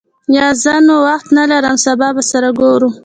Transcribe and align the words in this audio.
یا، 0.35 0.47
زه 0.63 0.73
نن 0.85 0.89
وخت 1.07 1.27
نه 1.37 1.43
لرم 1.51 1.75
سبا 1.85 2.07
به 2.15 2.21
سره 2.31 2.49
ګورو. 2.59 2.89